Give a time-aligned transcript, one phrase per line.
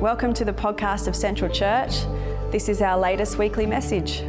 [0.00, 2.04] Welcome to the podcast of Central Church.
[2.52, 4.22] This is our latest weekly message.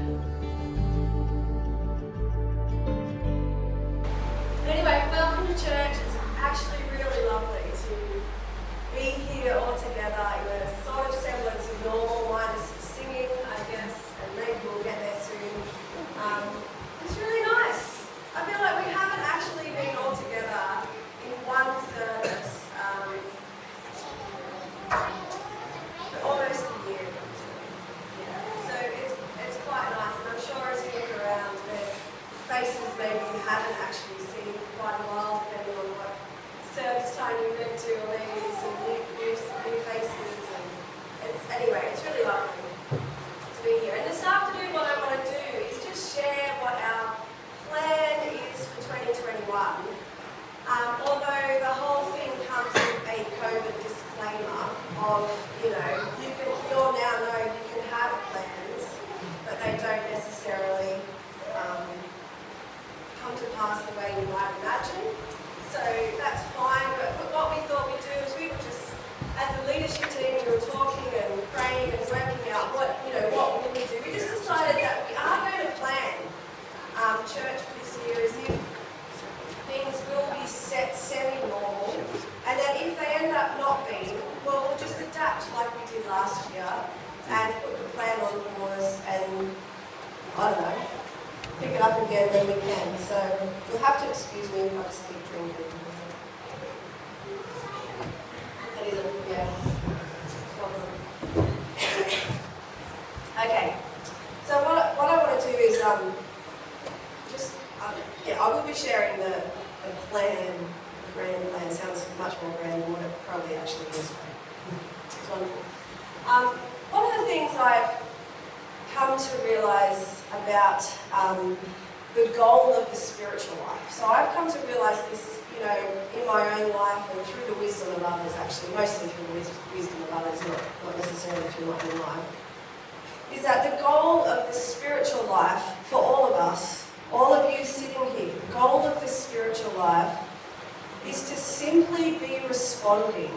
[142.99, 143.31] Responding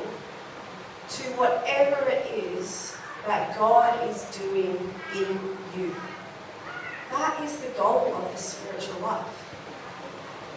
[1.08, 2.96] to whatever it is
[3.26, 5.38] that God is doing in
[5.76, 5.94] you.
[7.10, 9.26] That is the goal of the spiritual life.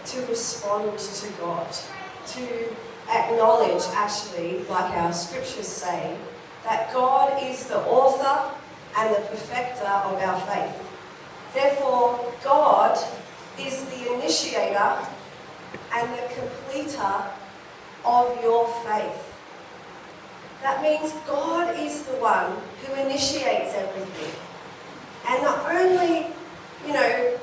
[0.06, 1.68] To respond to God,
[2.28, 2.76] to
[3.10, 6.16] acknowledge, actually, like our scriptures say,
[6.64, 8.56] that God is the author
[8.98, 10.82] and the perfecter of our faith.
[11.54, 12.98] Therefore, God
[13.60, 14.98] is the initiator
[15.94, 17.32] and the completer
[18.06, 19.34] of your faith.
[20.62, 24.34] That means God is the one who initiates everything.
[25.28, 26.28] And the only,
[26.86, 27.38] you know,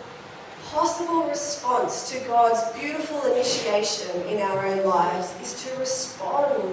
[0.66, 6.64] possible response to God's beautiful initiation in our own lives is to respond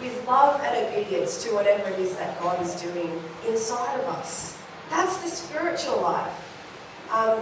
[0.00, 4.58] with love and obedience to whatever it is that God is doing inside of us.
[4.88, 6.32] That's the spiritual life.
[7.12, 7.40] Um,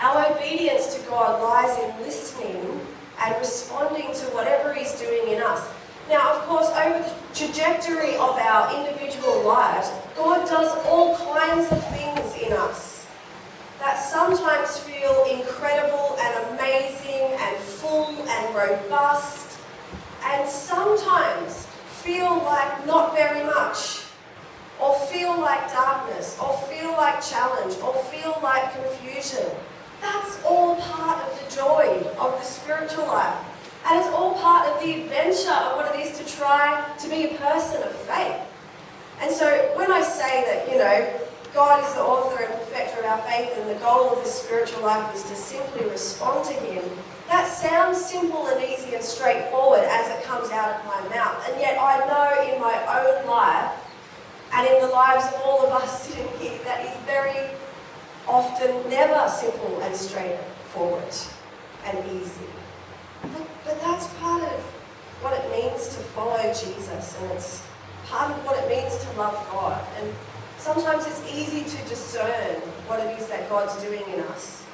[0.00, 2.80] our obedience to God lies in listening
[3.20, 5.68] and responding to whatever He's doing in us.
[6.08, 11.86] Now, of course, over the trajectory of our individual lives, God does all kinds of
[11.90, 13.06] things in us
[13.78, 19.58] that sometimes feel incredible and amazing and full and robust,
[20.24, 21.66] and sometimes
[22.02, 24.04] feel like not very much,
[24.80, 29.46] or feel like darkness, or feel like challenge, or feel like confusion.
[30.00, 33.36] That's all part of the joy of the spiritual life.
[33.86, 37.24] And it's all part of the adventure of what it is to try to be
[37.24, 38.40] a person of faith.
[39.20, 41.20] And so when I say that, you know,
[41.54, 44.82] God is the author and perfecter of our faith, and the goal of the spiritual
[44.82, 46.84] life is to simply respond to Him,
[47.28, 51.44] that sounds simple and easy and straightforward as it comes out of my mouth.
[51.48, 53.72] And yet I know in my own life
[54.52, 57.50] and in the lives of all of us sitting here that is very
[58.28, 61.14] often never simple and straightforward
[61.86, 62.46] and easy.
[63.22, 64.60] But, but that's part of
[65.22, 67.66] what it means to follow Jesus, and it's
[68.04, 69.82] part of what it means to love God.
[69.98, 70.12] And
[70.58, 74.64] sometimes it's easy to discern what it is that God's doing in us.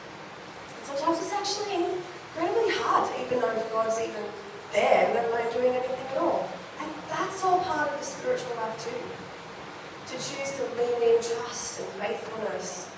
[0.82, 4.24] Sometimes it's actually incredibly hard to even know if God's even
[4.72, 6.50] there, let alone doing anything at all.
[6.80, 10.10] And that's all part of the spiritual life too.
[10.10, 12.90] To choose to lean in trust and faithfulness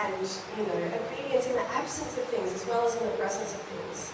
[0.00, 0.14] and
[0.56, 3.60] you know obedience in the absence of things as well as in the presence of
[3.62, 4.12] things.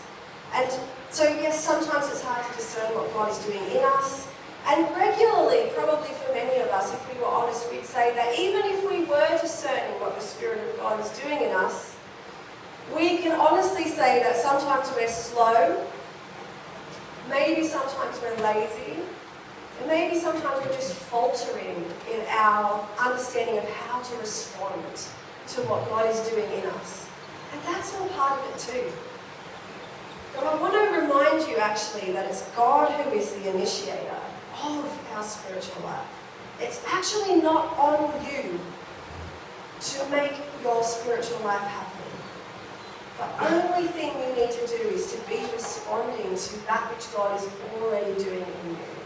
[0.55, 0.71] And
[1.11, 4.29] so yes, sometimes it's hard to discern what God is doing in us.
[4.67, 8.63] And regularly, probably for many of us, if we were honest, we'd say that even
[8.65, 11.95] if we were discerning what the Spirit of God is doing in us,
[12.97, 15.87] we can honestly say that sometimes we're slow,
[17.29, 19.01] maybe sometimes we're lazy,
[19.81, 24.83] and maybe sometimes we're just faltering in our understanding of how to respond
[25.49, 27.09] to what God is doing in us.
[27.53, 28.93] And that's all part of it too.
[30.35, 34.19] But I want to remind you actually that it's God who is the initiator
[34.63, 36.07] of our spiritual life.
[36.61, 38.59] It's actually not on you
[39.81, 40.33] to make
[40.63, 41.95] your spiritual life happen.
[43.19, 47.39] The only thing you need to do is to be responding to that which God
[47.41, 47.49] is
[47.81, 49.04] already doing in you.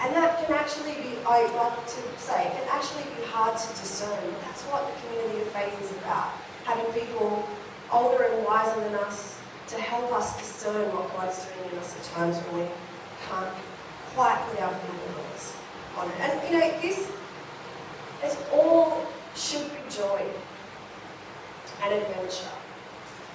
[0.00, 3.68] And that can actually be, I like to say, it can actually be hard to
[3.68, 4.18] discern.
[4.42, 6.32] That's what the community of faith is about.
[6.64, 7.48] Having people
[7.90, 9.38] older and wiser than us
[9.68, 12.68] to help us discern what God's doing in us at times when we
[13.28, 13.54] can't
[14.14, 15.56] quite put our fingers
[15.96, 16.20] on it.
[16.20, 17.10] And you know, this
[18.24, 20.22] is all should be joy
[21.82, 22.56] and adventure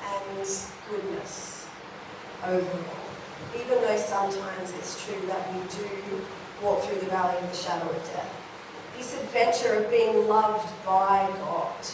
[0.04, 0.48] and
[0.90, 1.68] goodness
[2.44, 3.02] overall.
[3.56, 6.22] Even though sometimes it's true that we do
[6.62, 8.30] walk through the valley of the shadow of death.
[8.98, 11.86] This adventure of being loved by God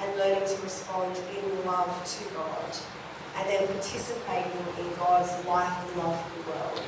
[0.00, 2.76] and learning to respond in love to God
[3.36, 6.82] and then participating in God's life and love for the world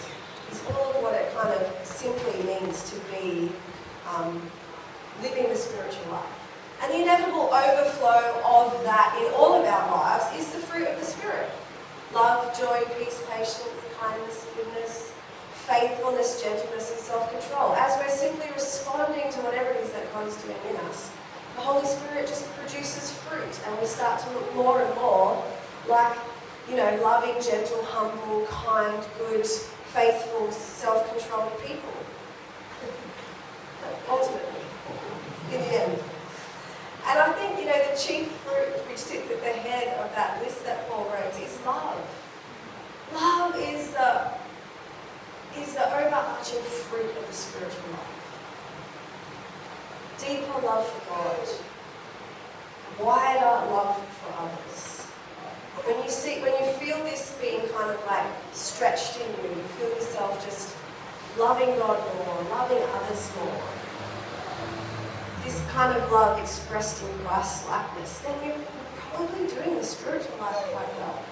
[0.51, 3.51] is all of what it kind of simply means to be
[4.15, 4.43] um,
[5.23, 6.39] living the spiritual life.
[6.83, 10.99] And the inevitable overflow of that in all of our lives is the fruit of
[10.99, 11.49] the Spirit
[12.13, 13.65] love, joy, peace, patience,
[13.99, 15.13] kindness, goodness,
[15.73, 17.73] faithfulness, gentleness, and self control.
[17.75, 21.11] As we're simply responding to whatever it is that God is doing in us,
[21.57, 25.43] the Holy Spirit just produces fruit, and we start to look more and more
[25.89, 26.19] like,
[26.69, 29.47] you know, loving, gentle, humble, kind, good,
[29.97, 31.93] faithful, self controlled people.
[34.11, 34.65] Ultimately,
[35.53, 35.99] in the end.
[37.07, 40.41] And I think, you know, the chief fruit which sits at the head of that
[40.43, 41.99] list that Paul wrote is love.
[43.13, 44.31] Love is the
[45.59, 48.19] is the overarching fruit of the spiritual life.
[50.19, 51.49] Deeper love for God,
[53.05, 55.01] wider love for others.
[55.85, 59.63] When you see, when you feel this being kind of like stretched in you, you
[59.77, 60.77] feel yourself just
[61.39, 63.63] loving God more, loving others more.
[65.45, 68.65] This kind of love expressed in Christ likeness, then you're
[69.11, 71.25] probably doing the spiritual life quite well.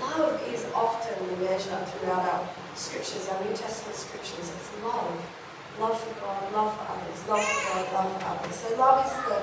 [0.00, 4.50] Love is often the measure throughout our scriptures, our New Testament scriptures.
[4.50, 5.24] It's love.
[5.80, 8.54] Love for God, love for others, love for God, love for others.
[8.54, 9.42] So love is the,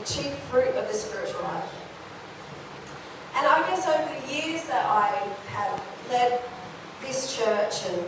[0.00, 1.72] the chief fruit of the spiritual life.
[3.36, 5.06] And I guess over the years that I
[5.50, 5.80] have
[6.10, 6.40] led
[7.00, 8.04] this church and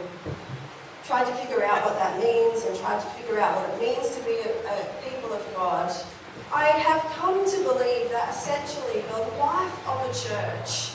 [1.05, 4.17] tried to figure out what that means and tried to figure out what it means
[4.17, 5.95] to be a, a people of God,
[6.53, 10.91] I have come to believe that essentially the life of a church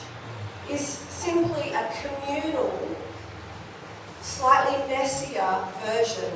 [0.69, 2.95] is simply a communal
[4.21, 6.33] slightly messier version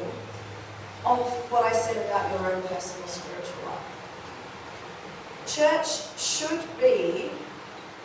[1.06, 1.20] of
[1.52, 3.88] what I said about your own personal spiritual life.
[5.48, 7.32] Church should be,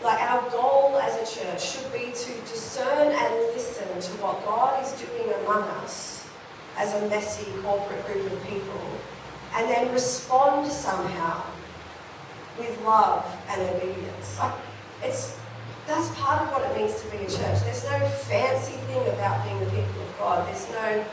[0.03, 4.82] like our goal as a church, should be to discern and listen to what God
[4.82, 6.27] is doing among us
[6.79, 8.81] as a messy corporate group of people,
[9.55, 11.43] and then respond somehow
[12.58, 14.41] with love and obedience.
[15.03, 15.39] It's
[15.86, 17.60] that's part of what it means to be a church.
[17.62, 17.98] There's no
[18.29, 20.48] fancy thing about being the people of God.
[20.48, 21.05] There's no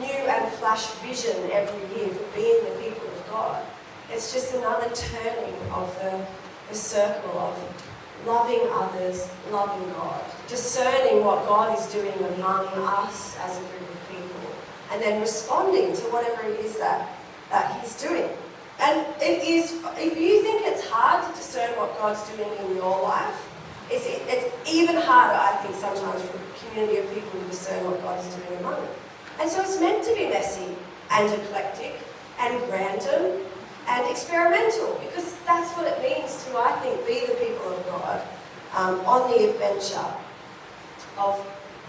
[0.00, 3.64] new and flash vision every year for being the people of God.
[4.12, 6.24] It's just another turning of the,
[6.68, 7.86] the circle of
[8.26, 14.08] loving others, loving God, discerning what God is doing among us as a group of
[14.08, 14.50] people,
[14.92, 17.16] and then responding to whatever it is that,
[17.50, 18.28] that He's doing.
[18.80, 23.02] And it is, if you think it's hard to discern what God's doing in your
[23.02, 23.47] life,
[23.90, 28.00] it's, it's even harder, I think, sometimes for a community of people to discern what
[28.02, 28.94] God is doing among them.
[29.40, 30.74] And so it's meant to be messy
[31.10, 31.98] and eclectic
[32.38, 33.40] and random
[33.88, 38.20] and experimental because that's what it means to, I think, be the people of God
[38.74, 40.12] um, on the adventure
[41.16, 41.40] of,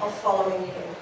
[0.02, 0.96] of following Him.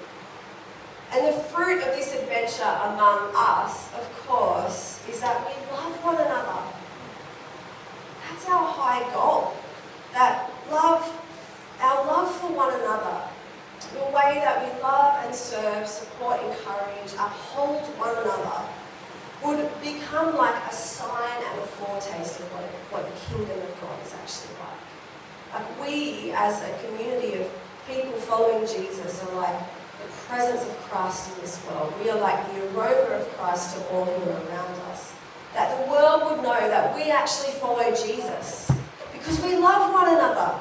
[1.12, 6.16] And the fruit of this adventure among us, of course, is that we love one
[6.16, 6.62] another.
[8.28, 9.54] That's our high goal.
[10.12, 11.04] That love,
[11.80, 13.22] our love for one another,
[13.94, 18.68] the way that we love and serve, support, encourage, uphold one another,
[19.44, 23.96] would become like a sign and a foretaste of what, what the kingdom of God
[24.04, 24.82] is actually like.
[25.54, 27.50] Like we, as a community of
[27.86, 29.58] people following Jesus, are like
[30.02, 31.94] the presence of Christ in this world.
[32.02, 35.14] We are like the aroma of Christ to all who are around us.
[35.54, 38.70] That the world would know that we actually follow Jesus
[39.28, 40.56] Because we love one another.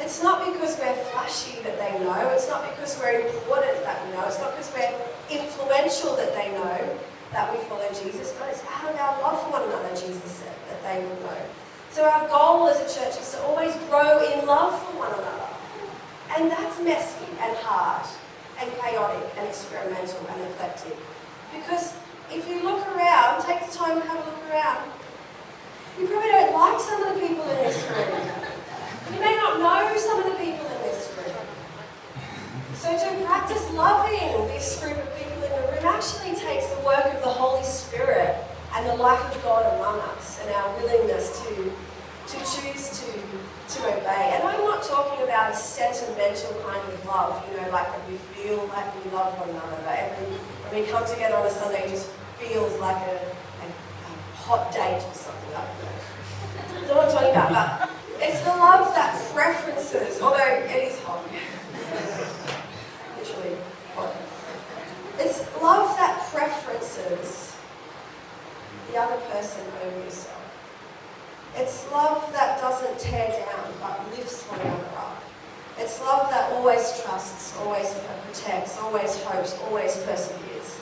[0.00, 2.34] It's not because we're flashy that they know.
[2.34, 4.26] It's not because we're important that we know.
[4.26, 4.90] It's not because we're
[5.30, 6.98] influential that they know
[7.30, 10.50] that we follow Jesus, but it's out of our love for one another, Jesus said,
[10.66, 11.38] that they will know.
[11.92, 15.54] So our goal as a church is to always grow in love for one another.
[16.34, 18.02] And that's messy and hard
[18.58, 20.98] and chaotic and experimental and eclectic.
[21.54, 21.94] Because
[22.32, 24.90] if you look around, take the time to have a look around,
[25.98, 28.20] you probably don't like some of the people in this room.
[29.12, 31.36] You may not know some of the people in this room.
[32.74, 37.04] So to practice loving this group of people in the room actually takes the work
[37.06, 38.36] of the Holy Spirit
[38.74, 41.72] and the life of God among us and our willingness to,
[42.28, 43.22] to choose to
[43.72, 44.36] to obey.
[44.36, 48.16] And I'm not talking about a sentimental kind of love, you know, like that we
[48.36, 49.80] feel like we love one another.
[49.84, 50.36] That every,
[50.68, 53.16] when we come together on a Sunday, it just feels like a,
[54.42, 55.54] hot date or something.
[55.54, 55.64] I
[56.74, 56.96] don't know.
[56.96, 57.80] What I'm talking about.
[57.80, 61.24] But it's the love that preferences, although it is hot.
[63.18, 63.56] Literally
[63.94, 64.14] hot.
[65.18, 67.56] It's love that preferences
[68.90, 70.38] the other person over yourself.
[71.56, 75.22] It's love that doesn't tear down but lifts one another up.
[75.78, 77.94] It's love that always trusts, always
[78.26, 80.80] protects, always hopes, always perseveres.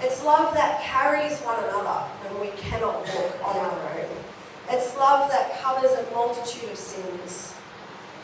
[0.00, 4.22] It's love that carries one another when we cannot walk on our own.
[4.70, 7.54] It's love that covers a multitude of sins.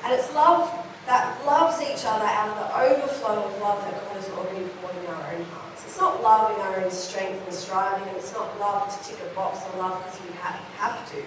[0.04, 0.70] And it's love
[1.06, 4.94] that loves each other out of the overflow of love that God has already poured
[4.96, 5.84] in our own hearts.
[5.84, 9.18] It's not love in our own strength and striving, and it's not love to tick
[9.20, 11.22] a box or love because you have, have to.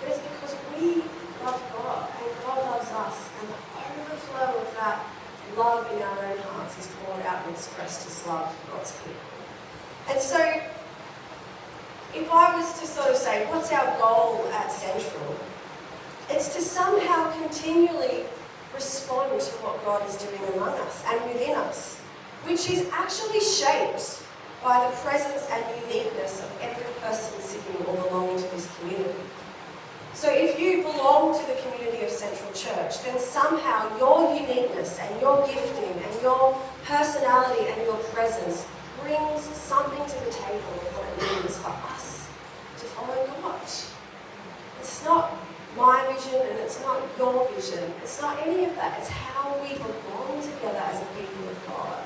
[0.00, 1.02] But it's because we
[1.44, 3.30] love God and God loves us.
[3.40, 5.04] And the overflow of that
[5.56, 9.32] love in our own hearts is poured out and expressed as love for God's people.
[10.08, 10.38] And so,
[12.14, 15.36] if I was to sort of say, what's our goal at Central?
[16.30, 18.24] It's to somehow continually
[18.74, 21.98] respond to what God is doing among us and within us,
[22.44, 24.21] which is actually shaped
[24.62, 29.18] by the presence and uniqueness of every person sitting or belonging to this community.
[30.14, 35.20] So if you belong to the community of Central Church, then somehow your uniqueness and
[35.20, 38.66] your gifting and your personality and your presence
[39.02, 42.28] brings something to the table of what it means for us
[42.78, 43.60] to follow God.
[44.78, 45.32] It's not
[45.76, 47.92] my vision and it's not your vision.
[48.02, 48.98] It's not any of that.
[49.00, 51.98] It's how we belong together as a people of God,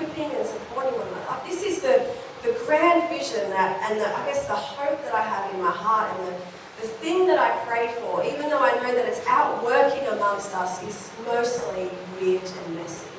[0.00, 1.44] equipping and supporting one another.
[1.44, 2.08] This is the,
[2.42, 5.70] the grand vision that, and the, I guess the hope that I have in my
[5.70, 6.40] heart and the
[6.80, 10.82] the thing that I pray for, even though I know that it's outworking amongst us,
[10.82, 13.10] is mostly weird and messy.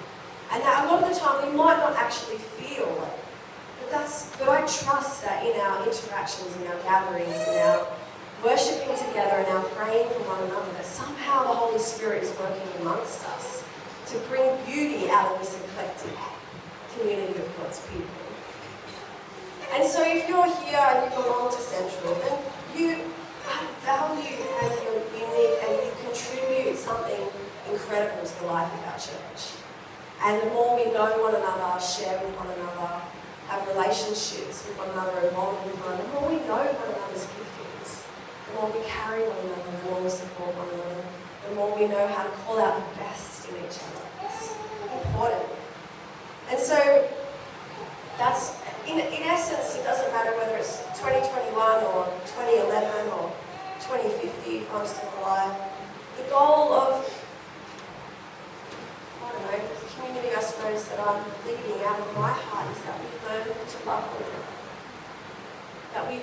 [0.51, 3.13] And that a lot of the time we might not actually feel it.
[3.79, 7.87] But that's but I trust that in our interactions, in our gatherings, in our
[8.43, 12.81] worshipping together and our praying for one another, that somehow the Holy Spirit is working
[12.81, 13.63] amongst us
[14.07, 16.17] to bring beauty out of this eclectic
[16.93, 18.21] community of God's people.
[19.73, 22.37] And so if you're here and you belong to Central, then
[22.75, 23.07] you
[23.47, 27.23] add value and you're unique and you contribute something
[27.71, 29.55] incredible to the life of our church.
[30.23, 33.01] And the more we know one another, share with one another,
[33.47, 37.25] have relationships with one another, evolve with one another, the more we know one another's
[37.31, 38.05] giftings,
[38.47, 41.03] the more we carry one another, the more we support one another,
[41.47, 44.03] the more we know how to call out the best in each other.
[44.27, 44.51] It's
[45.07, 45.50] important.
[46.51, 47.07] And so
[48.17, 51.55] that's in, in essence, it doesn't matter whether it's 2021
[51.95, 53.31] or 2011 or
[53.79, 55.55] 2050 if I'm still alive.
[56.17, 57.07] The goal of,
[59.23, 62.83] I don't know, the community, I suppose, that I'm leading out of my heart is
[62.83, 64.51] that we learn to love one another.
[65.95, 66.19] That we,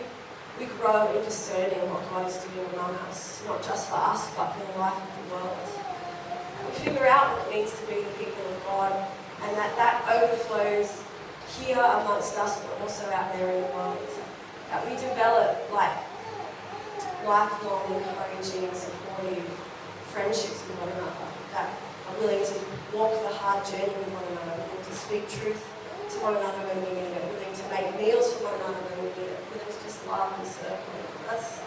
[0.61, 4.53] we grow in discerning what God is doing among us, not just for us, but
[4.53, 5.57] for the life of the world.
[6.69, 9.09] We figure out what it means to be the people of God,
[9.43, 11.03] and that that overflows
[11.59, 13.99] here amongst us, but also out there in the world.
[14.71, 15.97] That we develop like
[17.25, 19.49] lifelong, encouraging, supportive
[20.13, 21.29] friendships with one another.
[21.55, 21.73] That
[22.09, 22.57] are willing to
[22.93, 25.63] walk the hard journey with one another, willing to speak truth
[26.13, 28.97] to one another when we need it, willing to make meals for one another when
[29.05, 30.81] we need it, willing to just love and serve.
[31.29, 31.61] That's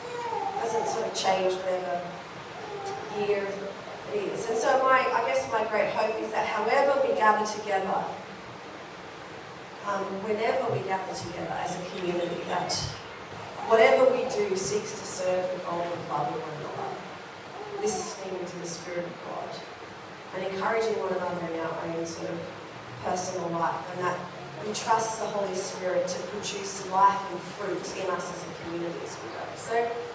[0.62, 2.06] hasn't sort of changed whatever
[3.18, 3.48] year
[4.16, 4.50] is.
[4.50, 8.06] And so my I guess my great hope is that however we gather together
[9.88, 12.72] um, whenever we gather together as a community, that
[13.66, 16.90] whatever we do seeks to serve the goal of loving one another,
[17.82, 19.50] listening to the Spirit of God,
[20.38, 22.40] and encouraging one another in our own sort of
[23.04, 23.82] personal life.
[23.98, 24.18] And that
[24.62, 29.02] we trust the Holy Spirit to produce life and fruit in us as a community
[29.02, 29.44] as we go.
[29.58, 29.74] So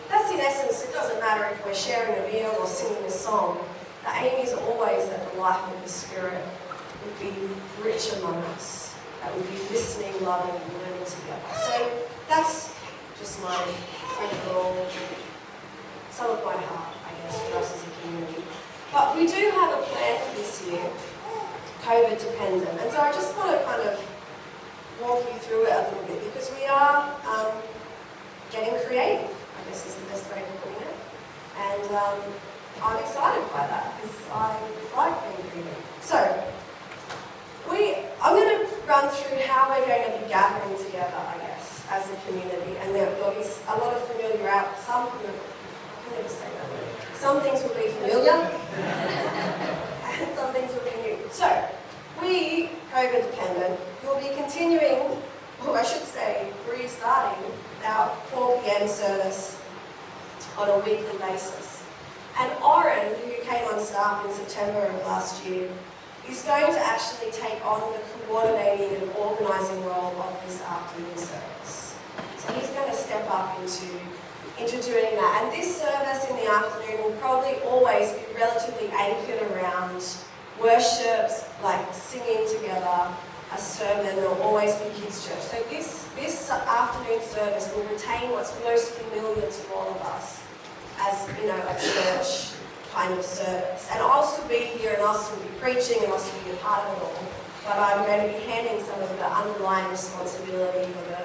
[0.09, 3.59] that's in essence, it doesn't matter if we're sharing a meal or singing a song.
[4.07, 6.45] The aim is always that the life of the Spirit
[7.03, 7.35] would be
[7.83, 11.51] rich among us, that we'd be listening, loving, and learning together.
[11.67, 12.73] So that's
[13.19, 13.67] just my
[14.23, 14.87] overall,
[16.11, 18.45] some of my heart, I guess, for us as a community.
[18.93, 20.87] But we do have a plan for this year,
[21.83, 22.81] COVID dependent.
[22.81, 23.99] And so I just want to kind of
[25.03, 27.53] walk you through it a little bit because we are um,
[28.53, 30.95] getting creative, I guess is the best way of putting it.
[31.59, 32.21] And um,
[32.83, 34.59] I'm excited by that because I
[34.97, 35.85] like being creative.
[36.03, 36.19] So,
[37.71, 41.85] we, I'm going to run through how we're going to be gathering together, I guess,
[41.91, 42.77] as a community.
[42.81, 46.47] And there will be a lot of familiar out, some familiar, I can never say
[46.47, 47.17] that.
[47.17, 48.33] Some things will be familiar,
[50.05, 51.19] and some things will be new.
[51.31, 51.69] So,
[52.21, 55.21] we, COVID dependent, will be continuing,
[55.67, 57.51] or I should say, restarting
[57.85, 59.61] our 4 pm service
[60.59, 61.83] on a weekly basis.
[62.39, 65.71] And Oren, who came on staff in September of last year,
[66.29, 71.97] is going to actually take on the coordinating and organising role of this afternoon service.
[72.37, 73.87] So he's going to step up into,
[74.61, 75.43] into doing that.
[75.45, 80.05] And this service in the afternoon will probably always be relatively anchored around
[80.61, 83.15] worships, like singing together,
[83.55, 85.41] a sermon, there'll always be kids' church.
[85.41, 90.46] So this, this afternoon service will retain what's most familiar to all of us
[91.01, 92.57] as, you know, a church
[92.93, 93.89] kind of service.
[93.93, 96.61] And I'll still be here and I'll still be preaching and I'll still be a
[96.65, 97.25] part of it all.
[97.65, 101.21] But I'm going to be handing some of the underlying responsibility for the,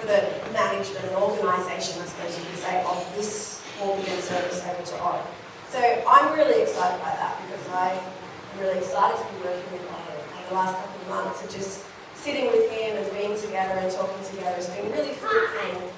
[0.00, 0.20] for the
[0.52, 4.20] management and organisation, I suppose you could say, of this 4 p.m.
[4.20, 5.24] service over to Oren.
[5.70, 7.98] So I'm really excited by that because I'm
[8.60, 10.22] really excited to be working with Ollie.
[10.36, 13.90] And the last couple of months of just sitting with him and being together and
[13.90, 15.90] talking together has been really fruitful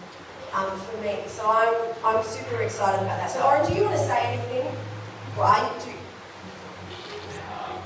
[0.57, 1.19] um, for me.
[1.27, 3.31] So I'm, I'm super excited about that.
[3.31, 4.67] So Oren, do you want to say anything?
[5.37, 5.91] Why do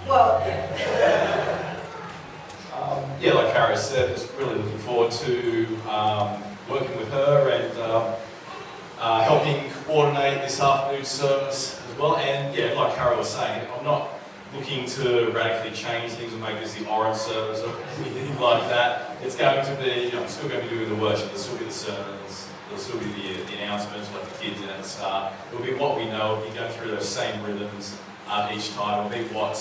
[0.09, 0.37] Well,
[2.75, 7.79] um, yeah, like Kara said, just really looking forward to um, working with her and
[7.81, 8.15] um,
[9.01, 12.17] uh, helping coordinate this afternoon service as well.
[12.19, 14.11] And yeah, like Kara was saying, I'm not
[14.55, 19.17] looking to radically change things and make this the orange service or anything like that.
[19.23, 21.39] It's going to be, you know, I'm still going to be doing the worship, there'll
[21.41, 25.33] still be the sermons, there'll still be the, the announcements like the kids start.
[25.53, 29.07] It'll be what we know, be going through those same rhythms uh, each time.
[29.07, 29.59] It'll be what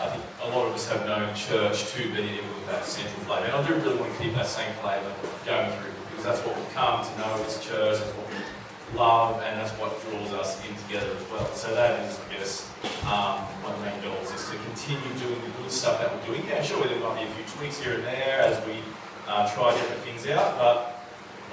[0.00, 3.46] I think a lot of us have known church to be with that central flavour.
[3.46, 5.12] And I do really want to keep that same flavour
[5.44, 9.42] going through because that's what we've come to know as church, that's what we love,
[9.42, 11.46] and that's what draws us in together as well.
[11.54, 12.70] So that is, I guess,
[13.06, 16.34] um, one of the main goals is to continue doing the good stuff that we're
[16.34, 16.46] doing.
[16.46, 18.78] Yeah, sure, there might be a few tweaks here and there as we
[19.26, 20.93] uh, try different things out, but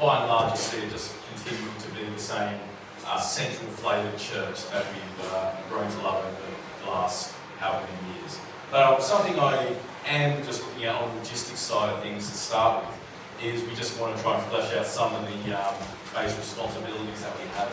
[0.01, 2.59] by and large, you see it just continuing to be the same
[3.05, 8.19] uh, central flavoured church that we've uh, grown to love over the last however many
[8.19, 8.39] years.
[8.71, 9.75] But uh, something I
[10.07, 13.75] am just looking at on the logistics side of things to start with is we
[13.75, 15.75] just want to try and flesh out some of the um,
[16.15, 17.69] base responsibilities that we have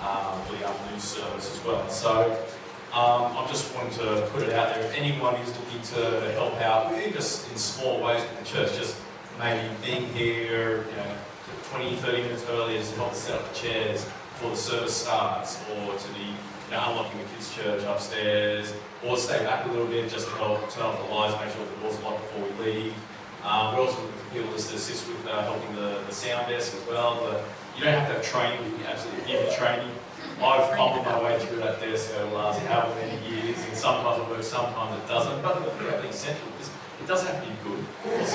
[0.00, 1.86] um, for the afternoon service as well.
[1.90, 2.32] So
[2.94, 4.84] um, I just wanted to put it out there.
[4.84, 8.96] If anyone is looking to help out, just in small ways with the church, just
[9.38, 11.14] maybe being here, you know,
[11.70, 15.60] 20, 30 minutes earlier just to help set up the chairs before the service starts,
[15.68, 18.72] or to be you know, unlocking the kids' church upstairs,
[19.04, 21.66] or stay back a little bit just to help turn off the lights, make sure
[21.66, 22.94] the doors are locked before we leave.
[23.44, 26.48] Um, we're also looking for people just to assist with uh, helping the, the sound
[26.48, 27.20] desk as well.
[27.20, 27.42] The,
[27.76, 29.90] you don't have to have training, you can absolutely give the training.
[30.40, 34.22] I've fumbled my way through that desk over the last however many years, and sometimes
[34.22, 35.42] it works, sometimes it doesn't.
[35.42, 36.48] But thing about being central
[37.00, 37.84] it doesn't have to be good.
[38.18, 38.32] This,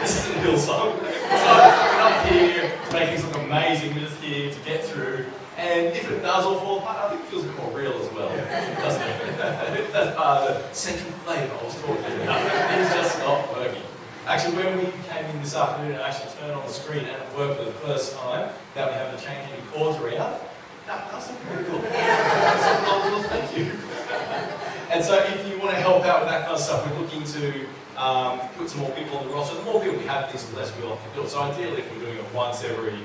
[0.00, 1.00] this isn't Hillsong.
[1.00, 1.95] Not
[2.26, 5.26] here things look amazing, we're just here to get through.
[5.56, 7.92] And if it does all fall apart, I think it feels a bit more real
[7.92, 9.38] as well, doesn't it?
[9.92, 12.78] That's part of the central flavour I was talking about.
[12.78, 13.82] It's just not working.
[14.26, 17.36] Actually, when we came in this afternoon and actually turned on the screen and it
[17.36, 20.40] worked for the first time, that we have to change any cords around,
[20.86, 21.78] that, that was very cool.
[21.78, 23.72] That's a thank you.
[24.90, 27.24] and so if you want to help out with that kind of stuff, we're looking
[27.24, 29.56] to um, put some more people on the roster.
[29.56, 31.28] The more people we have, this, the less we have to it.
[31.28, 32.98] So ideally, if we're doing it once every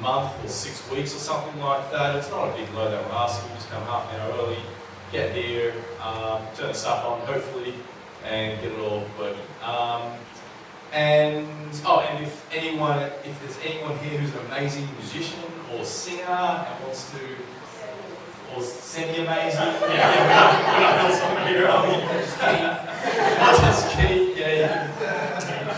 [0.00, 3.12] month or six weeks or something like that, it's not a big load that we're
[3.12, 3.54] asking.
[3.54, 4.58] Just come half an hour early,
[5.12, 7.74] get here, um, turn the stuff on, hopefully,
[8.24, 9.40] and get it all working.
[9.62, 10.12] Um,
[10.92, 11.46] and
[11.84, 15.38] oh, and if anyone, if there's anyone here who's an amazing musician
[15.72, 17.18] or singer and wants to,
[18.54, 18.62] or
[19.90, 21.94] yeah, we're not, we're not here, are we?
[23.38, 24.90] Not just key, yeah,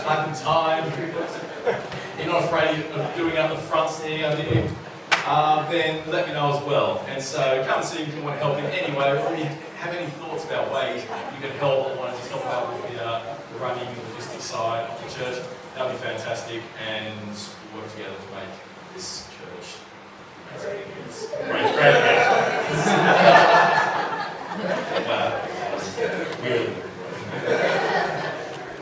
[0.03, 0.91] clap in time.
[2.17, 4.69] You're not afraid of doing up the front thing, are you?
[5.27, 7.03] Um, then let me know as well.
[7.07, 9.45] And so come and see if you want to help in any way, or you
[9.77, 12.91] have any thoughts about ways you can help or want to just help out with
[12.91, 15.43] the, uh, the running, the logistics side of the church,
[15.75, 16.61] that would be fantastic.
[16.87, 17.15] And
[17.73, 18.49] we'll work together to make
[18.93, 19.79] this church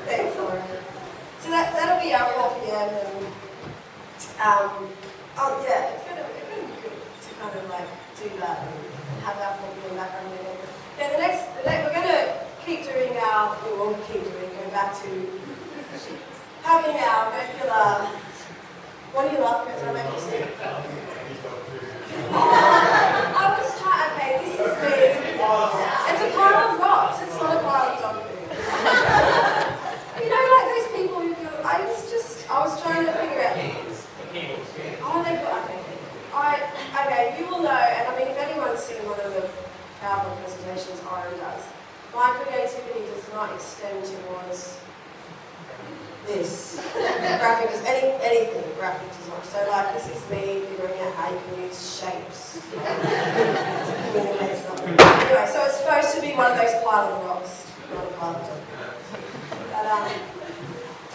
[0.05, 0.63] Thanks, Lauren.
[1.39, 2.89] So that, that'll be our 4 p.m.
[2.89, 3.25] and,
[4.43, 4.89] um,
[5.38, 7.88] oh yeah, it's gonna, it's gonna be good to kind of like
[8.19, 9.95] do that and have our 4 p.m.
[9.95, 10.57] background meeting.
[10.99, 12.21] Yeah, the next, the next, we're gonna
[12.65, 15.10] keep doing our, we won't keep doing, going back to
[16.63, 18.07] having our regular,
[19.13, 19.84] what do you love, Chris?
[19.84, 21.11] I make.
[21.32, 21.34] I
[23.56, 25.39] was trying, okay, this is me.
[26.12, 28.20] It's a pile of rocks, it's not a pile of dog.
[30.20, 33.44] You know, like those people who go, I was just, I was trying to figure
[33.48, 33.56] out.
[35.04, 35.80] Oh, they put, okay.
[36.34, 36.60] I,
[37.00, 39.50] okay, you will know, and I mean, if anyone's seen one of the
[40.04, 41.63] PowerPoint presentations Ira does,
[42.13, 44.80] my creativity does not extend towards
[46.27, 46.81] this.
[46.93, 49.43] graphic is any, anything graphic design.
[49.43, 52.62] So like, this is me figuring out how you can use shapes.
[54.81, 58.36] Anyway, so it's supposed to be one of those pile of rocks, not a pile
[58.36, 58.62] of.
[59.71, 60.12] But um,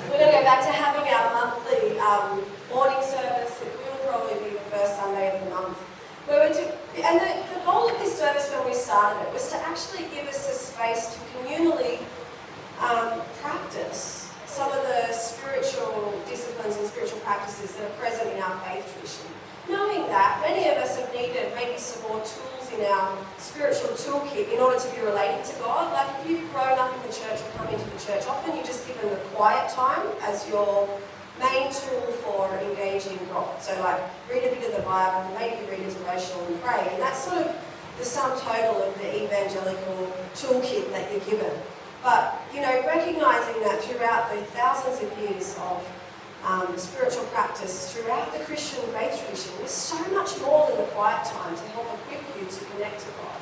[0.09, 2.41] we're going to go back to having our monthly um,
[2.73, 3.61] morning service.
[3.61, 5.77] It will probably be the first Sunday of the month.
[6.27, 6.65] Where we do,
[7.03, 10.27] and the, the goal of this service when we started it was to actually give
[10.29, 11.99] us a space to communally
[12.81, 14.26] um, practice
[14.57, 19.29] some of the spiritual disciplines and spiritual practices that are present in our faith tradition.
[19.69, 24.49] Knowing that many of us have needed maybe some more tools in our spiritual toolkit
[24.49, 25.93] in order to be related to God.
[25.93, 28.65] Like if you've grown up in the church or come into the church, often you're
[28.65, 30.89] just given the quiet time as your
[31.37, 33.61] main tool for engaging God.
[33.61, 34.01] So like
[34.33, 36.81] read a bit of the Bible, maybe read a devotional and pray.
[36.97, 37.53] And that's sort of
[37.99, 41.53] the sum total of the evangelical toolkit that you're given.
[42.07, 45.83] But, you know, recognizing that throughout the thousands of years of
[46.45, 51.27] um, spiritual practice throughout the Christian faith tradition, there's so much more than the quiet
[51.27, 53.41] time to help equip you to connect to God.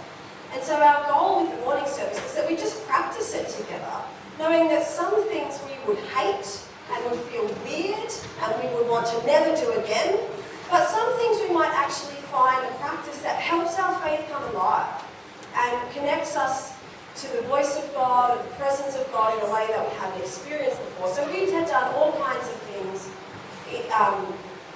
[0.55, 4.01] And so our goal with the morning service is that we just practice it together,
[4.39, 6.49] knowing that some things we would hate
[6.91, 10.19] and would feel weird and we would want to never do again,
[10.71, 15.05] but some things we might actually find a practice that helps our faith come alive
[15.55, 16.74] and connects us
[17.17, 19.95] to the voice of God, or the presence of God in a way that we
[19.97, 21.09] haven't experienced before.
[21.15, 23.11] So we have done all kinds of things
[23.95, 24.27] um,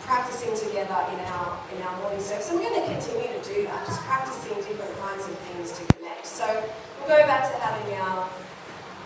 [0.06, 2.48] practicing together in our in our morning service.
[2.50, 5.82] And we're going to continue to do that, just practicing different kinds of things to
[5.94, 6.26] connect.
[6.26, 6.46] So
[7.00, 8.28] we'll go back to having our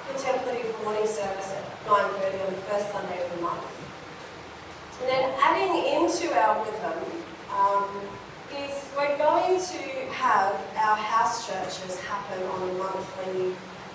[0.06, 3.64] contemplative morning service at 9.30 on the first Sunday of the month.
[5.00, 7.02] And then adding into our rhythm
[7.50, 7.88] um,
[8.58, 13.54] is we're going to have our house churches happen on a monthly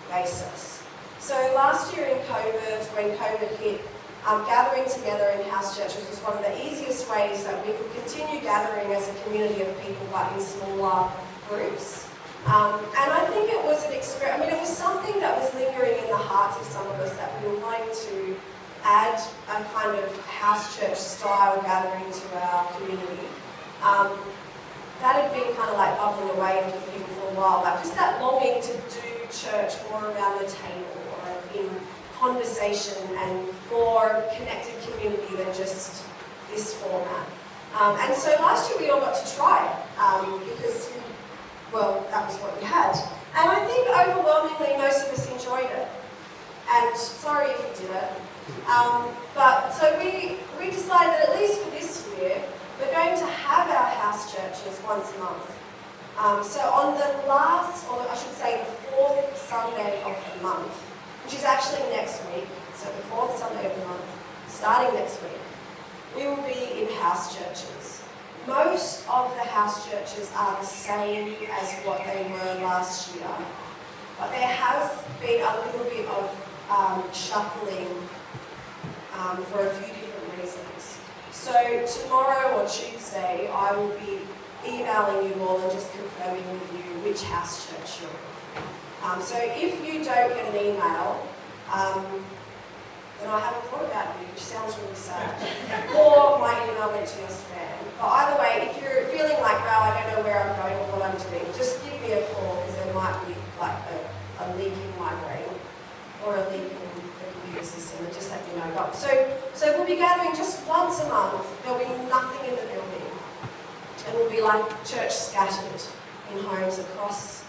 [0.09, 0.83] basis.
[1.19, 3.81] So last year in COVID, when COVID hit,
[4.25, 7.91] um, gathering together in house churches was one of the easiest ways that we could
[7.93, 11.11] continue gathering as a community of people, but in smaller
[11.49, 12.07] groups.
[12.45, 15.53] Um, and I think it was an experience, I mean, it was something that was
[15.55, 18.35] lingering in the hearts of some of us that we were going to
[18.83, 23.27] add a kind of house church style gathering to our community.
[23.83, 24.17] Um,
[25.01, 27.95] that had been kind of like bubbling away into people for a while, like just
[27.95, 31.69] that longing to do church more around the table or in
[32.13, 36.03] conversation and more connected community than just
[36.49, 37.27] this format.
[37.79, 40.91] Um, and so last year we all got to try it um, because,
[41.71, 42.95] well, that was what we had.
[43.37, 45.87] And I think overwhelmingly most of us enjoyed it.
[46.71, 48.17] And sorry if you didn't.
[48.67, 52.41] Um, but so we, we decided that at least for this year,
[52.79, 55.51] we're going to have our house churches once a month.
[56.17, 60.73] Um, so on the last, or I should say the fourth Sunday of the month,
[61.23, 64.05] which is actually next week, so the fourth Sunday of the month,
[64.47, 65.41] starting next week,
[66.15, 68.03] we will be in house churches.
[68.45, 73.27] Most of the house churches are the same as what they were last year,
[74.17, 76.29] but there has been a little bit of
[76.69, 77.89] um, shuffling
[79.17, 79.96] um, for a few.
[81.47, 81.55] So
[82.03, 84.19] tomorrow or Tuesday, I will be
[84.67, 88.67] emailing you all and just confirming with you which house church you're in.
[88.99, 91.23] Um, so if you don't get an email,
[91.71, 92.03] um,
[93.23, 95.39] then I haven't thought about you, which sounds really sad.
[95.95, 97.79] or my email went to your spam.
[97.95, 100.76] But either way, if you're feeling like, wow, I don't know where I'm going
[114.37, 115.81] be like church scattered
[116.31, 117.43] in homes across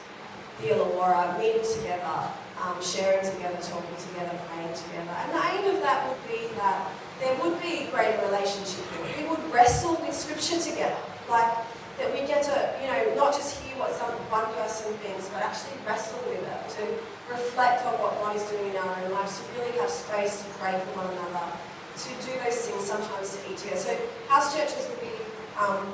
[0.60, 5.12] the Illawarra, meeting together, um, sharing together, talking together, praying together.
[5.12, 6.88] And the aim of that would be that
[7.20, 8.84] there would be greater relationship.
[9.04, 10.96] We would wrestle with Scripture together,
[11.28, 11.52] like
[11.98, 15.42] that we get to, you know, not just hear what some one person thinks, but
[15.42, 16.82] actually wrestle with it, to
[17.28, 20.48] reflect on what God is doing in our own lives, to really have space to
[20.56, 23.92] pray for one another, to do those things sometimes to eat together.
[23.92, 23.92] So
[24.30, 25.14] house churches will be
[25.58, 25.92] um,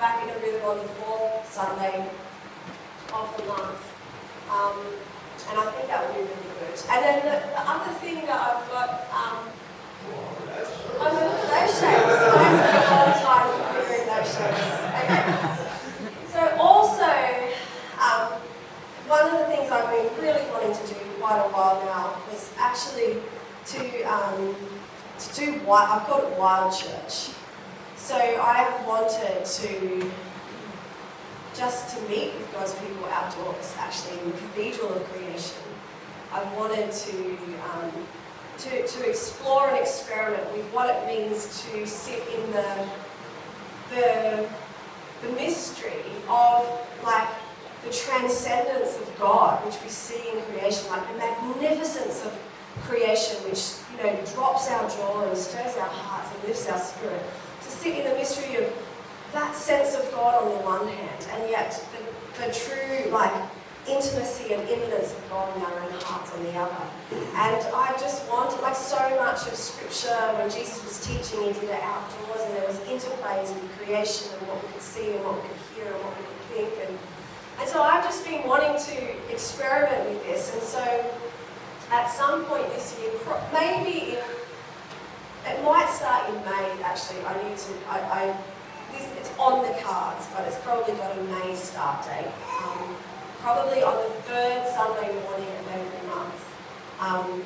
[0.00, 2.08] back in a on the fourth Sunday
[3.12, 3.84] of the month.
[4.48, 4.80] Um,
[5.50, 6.72] and I think that would be really good.
[6.88, 9.44] And then the, the other thing that I've got, um,
[11.00, 12.16] I'm a those shapes.
[12.16, 14.64] I spent a lot of time figuring those shapes.
[15.04, 15.20] Okay.
[16.32, 17.10] So also,
[18.00, 18.40] um,
[19.04, 22.16] one of the things I've been really wanting to do for quite a while now
[22.32, 23.20] was actually
[23.76, 24.56] to um,
[25.18, 25.60] to do.
[25.70, 27.36] I've called it Wild Church.
[28.02, 30.10] So I wanted to
[31.54, 35.62] just to meet with God's people outdoors, actually in the Cathedral of Creation.
[36.32, 37.36] I've wanted to
[37.72, 37.92] um,
[38.58, 42.88] to, to explore and experiment with what it means to sit in the,
[43.90, 44.48] the,
[45.22, 46.68] the mystery of
[47.02, 47.28] like
[47.86, 52.38] the transcendence of God, which we see in creation, like the magnificence of
[52.82, 57.22] creation, which you know drops our jaw and stirs our hearts and lifts our spirit.
[57.80, 58.68] Sit in the mystery of
[59.32, 63.32] that sense of God on the one hand, and yet the, the true like
[63.88, 66.84] intimacy and immanence of God in our own hearts on the other.
[67.10, 71.72] And I just wanted, like so much of Scripture, when Jesus was teaching, he did
[71.72, 75.40] it outdoors, and there was interplays with creation and what we could see and what
[75.40, 76.72] we could hear and what we could think.
[76.84, 76.98] And,
[77.60, 80.52] and so I've just been wanting to experiment with this.
[80.52, 80.84] And so
[81.90, 83.08] at some point this year,
[83.56, 84.24] maybe in,
[85.46, 87.24] it might start in May actually.
[87.24, 88.36] I need to, I, I
[88.92, 92.32] this, it's on the cards, but it's probably got a May start date.
[92.62, 92.96] Um,
[93.38, 96.38] probably on the third Sunday morning of every month,
[97.00, 97.42] um,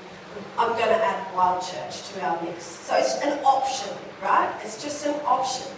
[0.58, 2.64] I'm going to add Wild Church to our mix.
[2.64, 4.52] So it's an option, right?
[4.62, 5.70] It's just an option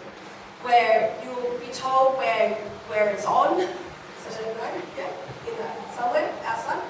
[0.62, 2.54] where you'll be told where
[2.88, 3.60] where it's on.
[3.60, 5.10] So I don't know, yeah,
[5.46, 6.82] in the, somewhere outside.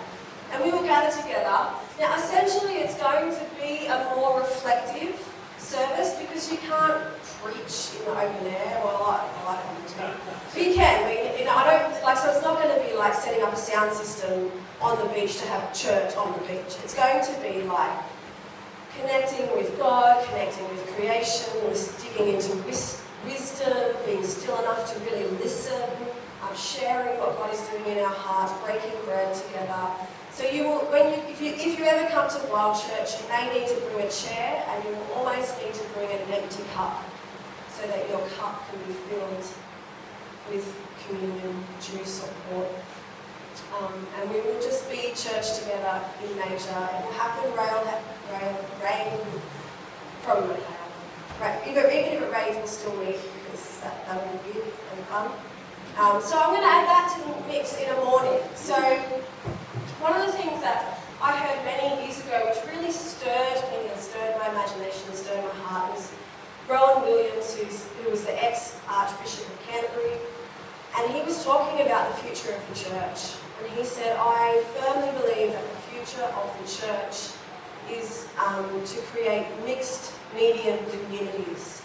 [0.53, 1.75] And we will gather together.
[1.99, 5.17] Now, essentially, it's going to be a more reflective
[5.57, 7.01] service because you can't
[7.43, 8.81] preach in the open air.
[8.85, 10.21] Well, I, I don't to.
[10.53, 11.05] But you can.
[11.05, 12.19] I mean, you know, I don't like.
[12.19, 15.39] So it's not going to be like setting up a sound system on the beach
[15.41, 16.77] to have church on the beach.
[16.85, 17.99] It's going to be like
[18.99, 21.53] connecting with God, connecting with creation,
[22.03, 25.83] digging into wis- wisdom, being still enough to really listen,
[26.43, 29.91] um, sharing what God is doing in our hearts, breaking bread together.
[30.37, 33.25] So you will, when you, if you, if you ever come to Wild Church, you
[33.33, 36.63] may need to bring a chair, and you will always need to bring an empty
[36.77, 37.01] cup
[37.73, 39.49] so that your cup can be filled
[40.53, 40.69] with
[41.09, 42.69] communion, juice or water.
[43.81, 46.85] Um, and we will just be church together in nature.
[46.85, 47.97] It will happen, rain,
[48.29, 49.17] rain, rain
[50.21, 51.41] probably won't.
[51.41, 54.69] Right, even, even if it rains, we'll still meet because that, that will be good
[54.69, 55.33] and fun.
[55.97, 58.41] Um, so I'm going to add that to the mix in a morning.
[58.55, 58.77] So
[60.07, 63.99] one of the things that I heard many years ago, which really stirred me and
[63.99, 66.15] stirred my imagination, and stirred my heart, was
[66.71, 70.15] Rowan Williams, who was the ex-Archbishop of Canterbury,
[70.97, 73.35] and he was talking about the future of the church.
[73.59, 77.35] And he said, I firmly believe that the future of the church
[77.91, 81.83] is um, to create mixed medium communities.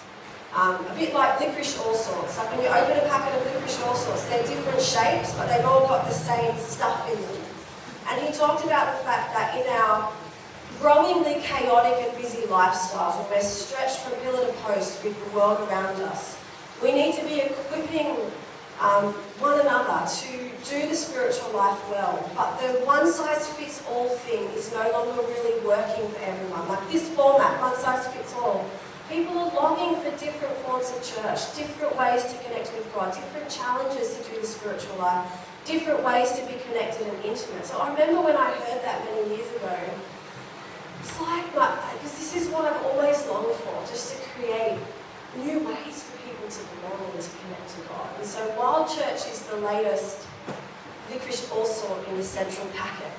[0.53, 2.37] Um, a bit like licorice Allsorts.
[2.37, 5.87] Like when you open a packet of licorice Allsorts, they're different shapes, but they've all
[5.87, 7.40] got the same stuff in them.
[8.09, 10.11] And he talked about the fact that in our
[10.79, 15.59] growingly chaotic and busy lifestyles where we're stretched from pillar to post with the world
[15.69, 16.37] around us.
[16.81, 18.17] We need to be equipping
[18.81, 22.17] um, one another to do the spiritual life well.
[22.35, 26.67] But the one size fits all thing is no longer really working for everyone.
[26.67, 28.65] Like this format, one size fits all.
[29.07, 33.49] People are longing for different forms of church, different ways to connect with God, different
[33.49, 35.27] challenges to do the spiritual life,
[35.65, 37.65] different ways to be connected and intimate.
[37.65, 39.77] So I remember when I heard that many years ago,
[40.99, 44.77] it's like, because this is what I've always longed for, just to create
[45.37, 48.09] new ways for people to belong and to connect to God.
[48.17, 50.27] And so Wild Church is the latest
[51.09, 53.11] licorice Allsort in the central packet.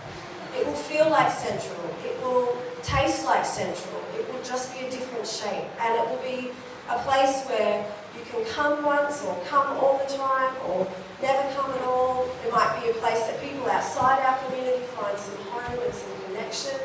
[0.57, 1.81] It will feel like central.
[2.05, 4.03] It will taste like central.
[4.19, 5.65] It will just be a different shape.
[5.81, 6.51] And it will be
[6.89, 10.87] a place where you can come once or come all the time or
[11.21, 12.29] never come at all.
[12.45, 16.11] It might be a place that people outside our community find some home and some
[16.27, 16.79] connection.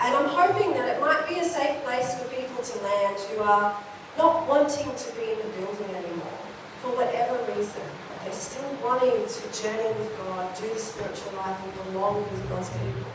[0.00, 3.42] And I'm hoping that it might be a safe place for people to land who
[3.42, 3.76] are
[4.18, 6.38] not wanting to be in the building anymore
[6.80, 7.82] for whatever reason.
[8.08, 12.48] But they're still wanting to journey with God, do the spiritual life, and belong with
[12.48, 13.08] God's people.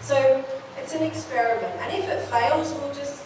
[0.00, 0.44] So
[0.78, 1.74] it's an experiment.
[1.82, 3.19] And if it fails, we'll just,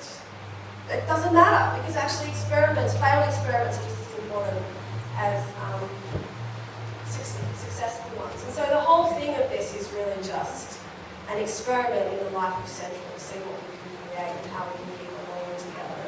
[0.91, 4.65] it doesn't matter because actually experiments, failed experiments are just as important
[5.17, 5.89] as um,
[7.09, 8.43] successful ones.
[8.45, 10.79] And so the whole thing of this is really just
[11.31, 14.69] an experiment in the life of Central to see what we can create and how
[14.69, 16.05] we can keep belonging together.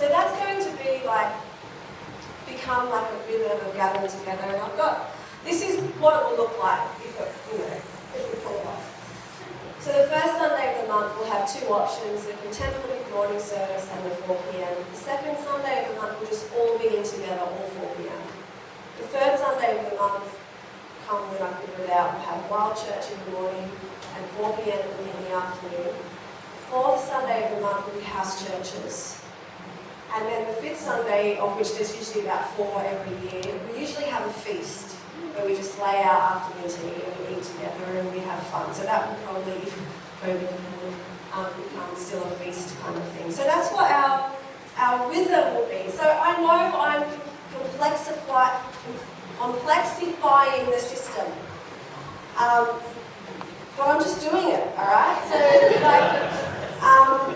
[0.00, 1.32] So that's going to be like,
[2.48, 4.48] become like a rhythm of gathering together.
[4.48, 5.12] And I've got,
[5.44, 7.78] this is what it will look like if it, you know,
[8.16, 8.95] if we pull it off.
[9.86, 13.88] So the first Sunday of the month we'll have two options, the contemplative morning service
[13.94, 14.74] and the 4 p.m.
[14.90, 18.22] The second Sunday of the month we'll just all begin together, all 4 p.m.
[18.98, 20.26] The third Sunday of the month,
[21.06, 23.70] come when I figure it out, we'll have wild church in the morning,
[24.18, 24.90] and 4 p.m.
[24.90, 25.94] in the afternoon.
[25.94, 29.22] The Fourth Sunday of the month will be house churches.
[30.16, 34.06] And then the fifth Sunday, of which there's usually about four every year, we usually
[34.06, 34.95] have a feast
[35.36, 38.72] where we just lay out afternoon tea and we eat together and we have fun.
[38.72, 39.76] So that will probably, if
[40.24, 40.48] COVID
[41.36, 43.30] um, become still a feast kind of thing.
[43.30, 44.32] So that's what our
[44.78, 45.90] our rhythm will be.
[45.92, 47.04] So I know I'm
[47.52, 48.60] complexify,
[49.38, 51.26] complexifying the system.
[52.38, 52.80] Um,
[53.76, 55.16] but I'm just doing it, all right?
[55.28, 55.36] So,
[55.84, 56.08] like,
[56.82, 57.32] um,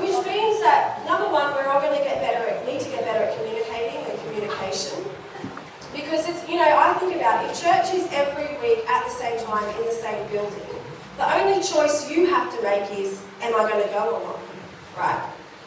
[0.00, 3.04] which means that number one, we're all going to get better at, need to get
[3.04, 5.04] better at communicating and communication.
[5.98, 9.10] Because it's, you know, I think about it, if church is every week at the
[9.10, 10.62] same time in the same building,
[11.16, 14.38] the only choice you have to make is, am I going to go or not?
[14.96, 15.18] Right?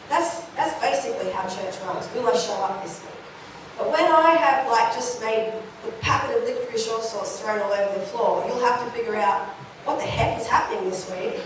[0.08, 2.08] That's, that's basically how church runs.
[2.14, 3.12] Will I show up this week?
[3.76, 5.52] But when I have like just made
[5.84, 9.44] the packet of licorice allsorts thrown all over the floor, you'll have to figure out,
[9.84, 11.44] what the heck is happening this week?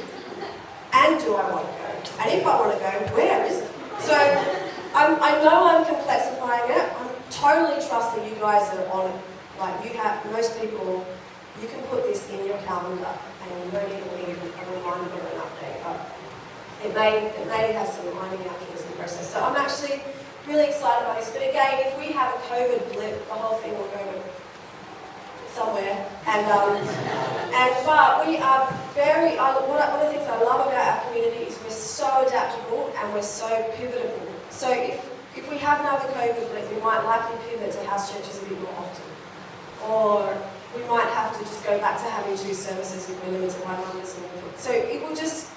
[0.93, 2.23] And do I want to go?
[2.23, 3.71] And if I want to go, where is it?
[3.99, 4.15] So
[4.95, 7.06] I'm, i know I'm complexifying it.
[7.31, 9.21] Totally trust that you guys are on it.
[9.59, 11.07] Like you have, most people,
[11.61, 13.13] you can put this in your calendar
[13.43, 15.83] and you don't even need a reminder or an update.
[15.83, 16.13] But
[16.85, 19.33] it may, it may have some reminding out things in the process.
[19.33, 20.03] So I'm actually
[20.47, 21.31] really excited about this.
[21.31, 24.23] But again, if we have a COVID blip, the whole thing will go
[25.57, 26.07] somewhere.
[26.27, 26.77] And um,
[27.57, 29.39] and but we are very.
[29.39, 33.13] I, one of the things I love about our community is we're so adaptable and
[33.15, 34.29] we're so pivotable.
[34.51, 35.01] So if
[35.37, 38.61] if we have another COVID blip, we might likely pivot to house churches a bit
[38.61, 39.05] more often,
[39.85, 40.37] or
[40.75, 43.77] we might have to just go back to having two services if we're limited by
[43.77, 44.19] numbers.
[44.57, 45.51] So it will just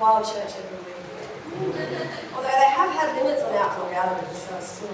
[0.00, 0.98] wild church everywhere.
[2.34, 4.88] Although they have had limits on outdoor gatherings, so it's still.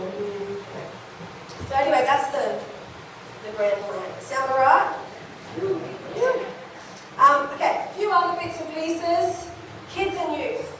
[1.69, 2.61] So anyway, that's the
[3.45, 4.21] the grand plan.
[4.21, 4.97] Sound alright?
[6.17, 6.45] Yeah.
[7.19, 9.51] Um, okay, a few other bits and pieces.
[9.91, 10.78] Kids and youth.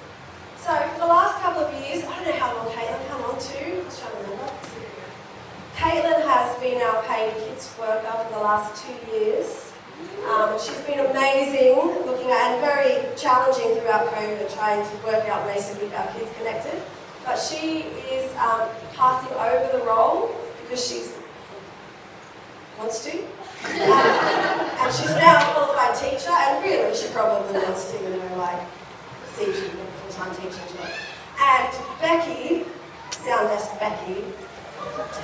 [0.59, 3.39] So for the last couple of years, I don't know how long Caitlin, how long
[3.41, 3.81] too?
[3.81, 4.53] I was trying to remember.
[5.77, 9.73] Caitlin has been our paid kids worker for the last two years.
[10.29, 15.47] Um, she's been amazing looking at and very challenging throughout COVID trying to work out
[15.47, 16.83] ways to keep our kids connected.
[17.25, 21.03] But she is um, passing over the role because she
[22.79, 23.23] wants to.
[23.59, 28.37] Um, and she's now a qualified teacher, and really she probably wants to, you know,
[28.37, 28.61] like,
[29.35, 29.53] see
[30.19, 30.79] full-time teaching.
[31.41, 32.65] And Becky,
[33.11, 34.25] sound desk Becky,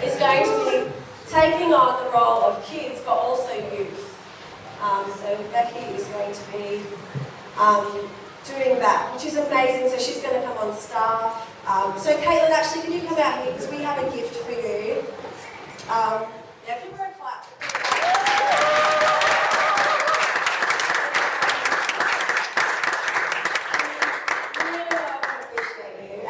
[0.04, 0.92] is going to be
[1.28, 4.10] taking on the role of kids, but also youth.
[4.80, 6.82] Um, so Becky is going to be
[7.58, 8.08] um,
[8.44, 9.88] doing that, which is amazing.
[9.88, 11.50] So she's going to come on staff.
[11.66, 14.52] Um, so Caitlin, actually, can you come out here because we have a gift for
[14.52, 15.02] you.
[15.90, 16.26] Um,
[16.66, 16.78] yeah,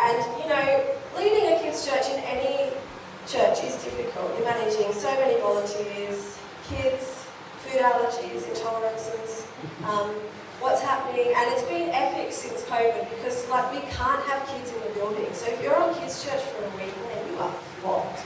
[0.04, 0.84] and you know,
[1.16, 2.70] leading a kids' church in any
[3.26, 4.36] church is difficult.
[4.36, 7.26] You're managing so many volunteers, kids,
[7.84, 9.44] allergies, intolerances,
[9.84, 10.08] um,
[10.64, 14.80] what's happening, and it's been epic since COVID because like we can't have kids in
[14.80, 15.28] the building.
[15.36, 17.52] So if you're on kids' church for a week, then you are
[17.84, 18.24] flopped.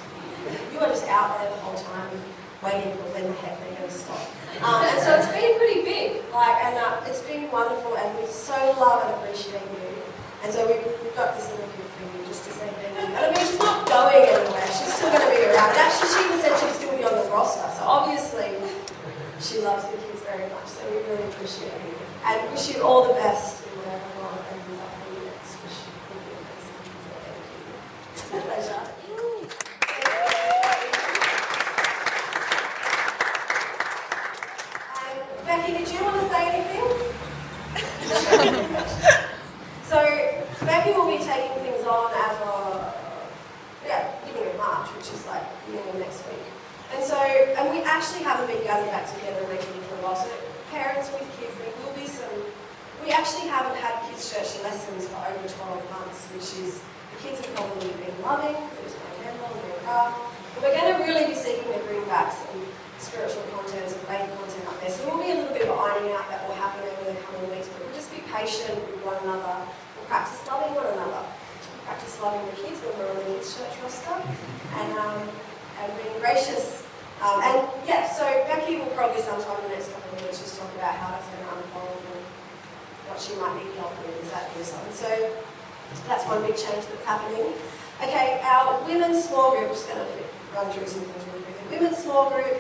[0.73, 2.15] You are just out there the whole time
[2.63, 4.23] waiting for when the heck they're going to stop.
[4.63, 8.27] Um, and so it's been pretty big, like, and uh, it's been wonderful, and we
[8.27, 9.99] so love and appreciate you.
[10.43, 13.15] And so we've, we've got this little gift for you just to say thank you.
[13.15, 15.75] And I mean, she's not going anywhere, she's still going to be around.
[15.75, 18.55] Actually, she even said she'd still be on the roster, so obviously
[19.41, 21.95] she loves the kids very much, so we really appreciate you.
[22.25, 25.57] And wish you all the best in whatever God opens up for you next.
[25.63, 26.69] Wish you all the best.
[28.29, 28.51] Thank you.
[28.51, 28.83] Pleasure.
[35.47, 37.09] Becky, did you want to say anything?
[40.99, 42.95] will be taking things on as of,
[43.87, 46.43] yeah, beginning of March, which is like beginning of next week.
[46.95, 50.17] And so, and we actually haven't been gathered back together regularly for a while.
[50.17, 50.29] So
[50.73, 52.33] parents with kids, there will be some,
[53.05, 55.55] we actually haven't had kids church lessons for over 12
[55.93, 60.17] months, which is, the kids have probably been loving, it was my handle, very rough.
[60.57, 62.57] But we're going to really be seeking to bring back some
[62.99, 64.91] spiritual content, some faith content up there.
[64.91, 67.17] So there will be a little bit of ironing out that will happen over the
[67.21, 69.61] coming weeks, but we'll just be patient with one another.
[69.95, 71.21] We'll practice loving one another.
[71.21, 74.17] We'll practice loving the kids when we're on the kids church roster.
[74.81, 75.29] And um,
[75.79, 76.87] and being gracious.
[77.23, 80.59] Um, and yeah, so Becky will probably sometime in the next couple of minutes just
[80.59, 82.23] talk about how that's going to unfold and
[83.11, 84.87] what she might need help with as that goes on.
[84.95, 85.11] So
[86.07, 87.53] that's one big change that's happening.
[88.03, 90.09] Okay, our women's small group, just going to
[90.55, 91.79] run through some things really quickly.
[91.79, 92.55] Women's small group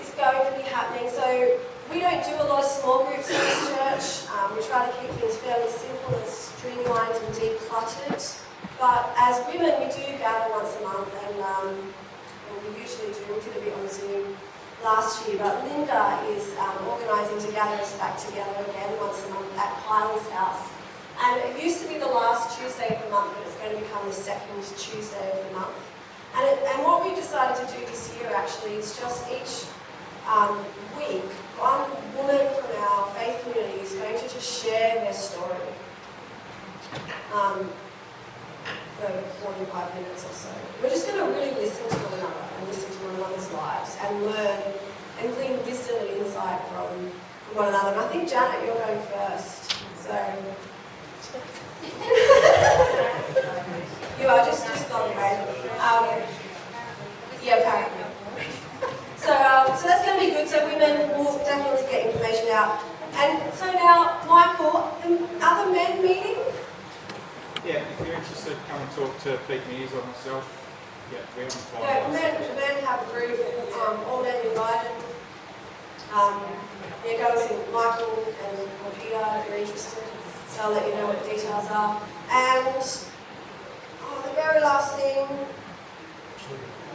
[0.00, 1.12] is going to be happening.
[1.12, 1.60] So
[1.92, 4.32] we don't do a lot of small groups in this church.
[4.32, 8.40] Um, we try to keep things fairly simple and streamlined and decluttered.
[8.80, 13.24] But as women, we do gather once a month, and, um, and we usually do.
[13.32, 14.36] We did a bit on Zoom
[14.84, 19.30] last year, but Linda is um, organising to gather us back together again once a
[19.32, 20.68] month at Kyle's house.
[21.24, 23.80] And it used to be the last Tuesday of the month, but it's going to
[23.80, 25.80] become the second Tuesday of the month.
[26.36, 29.64] And, it, and what we decided to do this year actually is just each
[30.28, 30.60] um,
[30.96, 31.24] week,
[31.56, 35.72] one woman from our faith community is going to just share their story.
[37.32, 37.70] Um,
[39.02, 39.10] for
[39.50, 40.54] 45 minutes or so.
[40.80, 43.98] We're just going to really listen to one another and listen to one another's lives
[43.98, 44.62] and learn
[45.18, 47.98] and glean wisdom and insight from, from one another.
[47.98, 49.74] And I think, Janet, you're going first.
[49.98, 50.14] So.
[54.22, 55.18] you are just, just on the.
[55.82, 56.06] Um,
[57.42, 58.06] yeah, apparently.
[59.18, 60.46] So, um, so that's going to be good.
[60.46, 62.78] So women will definitely get information out.
[63.18, 64.94] And so now, Michael,
[65.42, 66.38] other men meeting?
[67.64, 70.42] Yeah, if you're interested, come and talk to Pete Mears or myself.
[71.12, 72.12] Yeah, we haven't Yeah, finalised.
[72.12, 73.38] men, men have a group,
[73.78, 74.90] um, all men invited.
[76.12, 76.42] Um,
[77.06, 78.58] yeah, go and see Michael and
[78.98, 80.02] Peter if you're interested.
[80.48, 82.02] So I'll let you know what the details are.
[82.30, 82.82] And
[84.02, 85.24] oh, the very last thing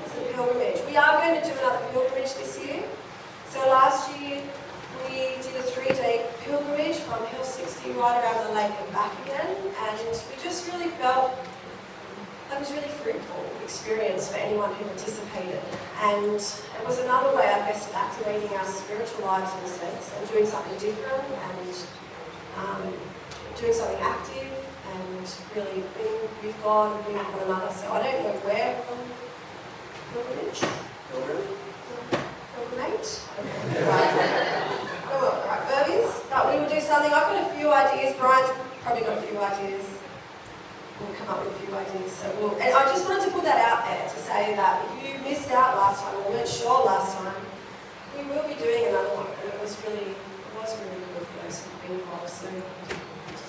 [0.06, 0.82] is the pilgrimage.
[0.90, 2.84] We are going to do another pilgrimage this year.
[3.50, 4.42] So last year
[5.08, 9.56] we did a three-day pilgrimage from Hill 60 right around the lake and back again,
[9.68, 11.36] and we just really felt
[12.50, 15.60] that was really fruitful experience for anyone who participated.
[16.02, 20.14] And it was another way, I guess, of activating our spiritual lives in a sense
[20.18, 21.76] and doing something different and
[22.58, 22.94] um,
[23.60, 24.48] doing something active
[24.96, 27.74] and really being with God and being with one another.
[27.74, 29.00] So I don't know where on
[30.14, 30.64] pilgrimage,
[31.12, 31.44] pilgrim,
[32.56, 33.12] pilgrimage.
[36.38, 36.46] Right.
[36.46, 36.46] Right, Burbies.
[36.46, 37.12] But we will do something.
[37.12, 38.16] I've got a few ideas.
[38.18, 38.52] Brian's
[38.84, 39.98] probably got a few ideas
[41.00, 42.12] we'll come up with a few ideas.
[42.12, 44.92] So we'll, and I just wanted to put that out there to say that if
[45.06, 47.42] you missed out last time or weren't sure last time,
[48.18, 49.30] we will be doing another one.
[49.42, 52.30] And it was really, it was really good for those who've been involved.
[52.30, 52.50] So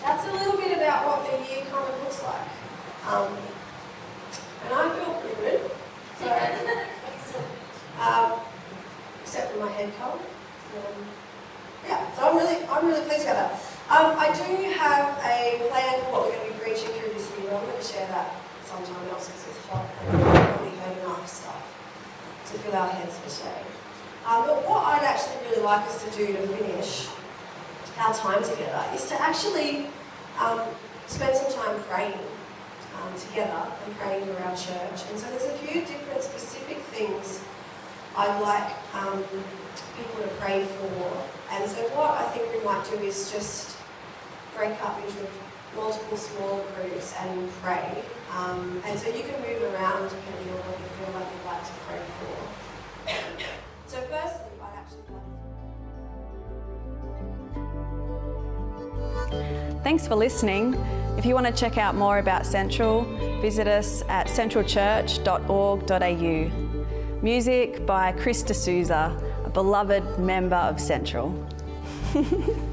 [0.04, 2.48] that's a little bit about what the year kind of looks like.
[3.08, 3.32] Um,
[4.64, 5.70] and I feel pretty good.
[6.20, 6.28] So,
[8.00, 8.40] um,
[9.22, 10.20] except for my head cold.
[10.76, 11.27] Um,
[11.88, 13.56] yeah, so I'm really, I'm really pleased about that.
[13.88, 14.44] Um, I do
[14.76, 17.48] have a plan for what we're going to be preaching through this year.
[17.56, 18.36] I'm going to share that
[18.68, 21.64] sometime else because it's hot and already heard enough stuff
[22.52, 23.64] to fill our heads for today.
[24.28, 27.08] Um, but what I'd actually really like us to do to finish
[27.96, 29.88] our time together is to actually
[30.38, 30.60] um,
[31.06, 32.20] spend some time praying
[33.00, 35.08] um, together and praying for our church.
[35.08, 37.42] And so there's a few different specific things
[38.16, 39.24] I'd like um,
[39.96, 41.37] people to pray for.
[41.50, 43.76] And so what I think we might do is just
[44.56, 45.26] break up into
[45.74, 48.02] multiple small groups and pray.
[48.32, 51.64] Um, and so you can move around depending on what you feel like you'd like
[51.64, 52.36] to pray for.
[53.88, 55.00] So firstly, I'd actually
[59.32, 60.74] like Thanks for listening.
[61.16, 63.04] If you want to check out more about Central,
[63.40, 67.22] visit us at centralchurch.org.au.
[67.22, 69.16] Music by Chris D'Souza,
[69.58, 71.34] beloved member of Central.